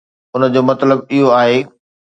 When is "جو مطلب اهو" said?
0.53-1.27